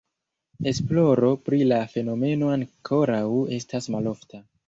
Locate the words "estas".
3.59-3.93